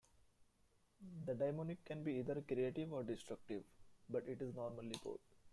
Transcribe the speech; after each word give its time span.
The 1.27 1.35
daimonic 1.35 1.85
can 1.85 2.03
be 2.03 2.13
either 2.13 2.41
creative 2.41 2.91
or 2.91 3.03
destructive, 3.03 3.61
but 4.09 4.27
it 4.27 4.41
is 4.41 4.55
normally 4.55 4.95
both... 5.03 5.19